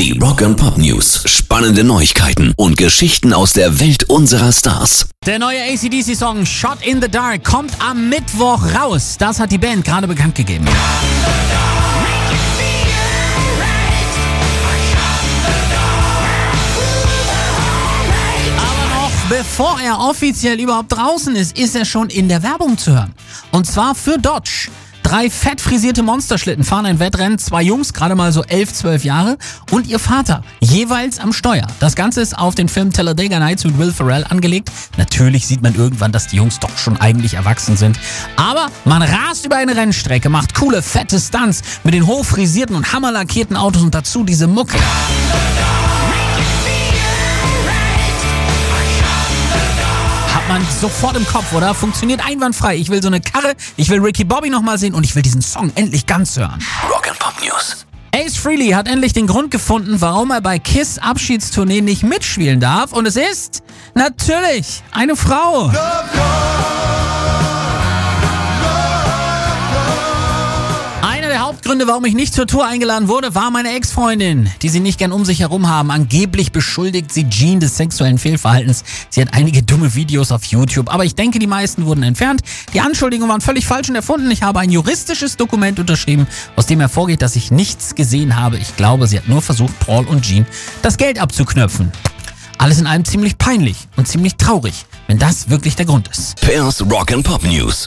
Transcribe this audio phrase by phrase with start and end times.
[0.00, 1.24] Die Rock and Pop News.
[1.26, 5.10] Spannende Neuigkeiten und Geschichten aus der Welt unserer Stars.
[5.26, 9.16] Der neue ACDC-Song Shot in the Dark kommt am Mittwoch raus.
[9.18, 10.66] Das hat die Band gerade bekannt gegeben.
[18.56, 22.92] Aber noch bevor er offiziell überhaupt draußen ist, ist er schon in der Werbung zu
[22.92, 23.12] hören.
[23.52, 24.70] Und zwar für Dodge.
[25.10, 29.38] Drei fett frisierte Monsterschlitten fahren ein Wettrennen, zwei Jungs, gerade mal so elf, zwölf Jahre,
[29.72, 31.66] und ihr Vater, jeweils am Steuer.
[31.80, 34.70] Das Ganze ist auf den Film Talladega Nights mit Will Ferrell angelegt.
[34.98, 37.98] Natürlich sieht man irgendwann, dass die Jungs doch schon eigentlich erwachsen sind.
[38.36, 43.56] Aber man rast über eine Rennstrecke, macht coole, fette Stunts mit den hochfrisierten und hammerlackierten
[43.56, 44.78] Autos und dazu diese Mucke.
[50.50, 51.74] Man sofort im Kopf, oder?
[51.74, 52.74] Funktioniert einwandfrei.
[52.74, 55.42] Ich will so eine Karre, ich will Ricky Bobby nochmal sehen und ich will diesen
[55.42, 56.58] Song endlich ganz hören.
[56.92, 57.86] Rock and Pop News.
[58.12, 62.92] Ace Frehley hat endlich den Grund gefunden, warum er bei Kiss Abschiedstournee nicht mitspielen darf.
[62.92, 63.62] Und es ist
[63.94, 65.70] natürlich eine Frau.
[71.40, 74.98] Der Hauptgründe, warum ich nicht zur Tour eingeladen wurde, war meine Ex-Freundin, die sie nicht
[74.98, 75.90] gern um sich herum haben.
[75.90, 78.84] Angeblich beschuldigt sie Jean des sexuellen Fehlverhaltens.
[79.08, 82.42] Sie hat einige dumme Videos auf YouTube, aber ich denke, die meisten wurden entfernt.
[82.74, 84.30] Die Anschuldigungen waren völlig falsch und erfunden.
[84.30, 88.58] Ich habe ein juristisches Dokument unterschrieben, aus dem hervorgeht, dass ich nichts gesehen habe.
[88.58, 90.44] Ich glaube, sie hat nur versucht, Paul und Jean
[90.82, 91.90] das Geld abzuknöpfen.
[92.58, 96.38] Alles in allem ziemlich peinlich und ziemlich traurig, wenn das wirklich der Grund ist.
[96.42, 97.86] Pairs Rock and Pop News.